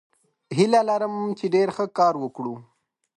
هیله 0.57 0.81
لرم 0.89 1.15
چې 1.37 1.45
ډیر 1.55 1.69
ښه 1.75 1.85
کار 1.97 2.13
وکړو. 2.23 2.55